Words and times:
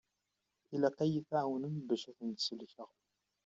Ilaq 0.73 0.97
ad 1.03 1.09
yi-tɛawnemt 1.11 1.83
bac 1.87 2.03
ad 2.09 2.15
tent-id-sellkeɣ. 2.17 2.89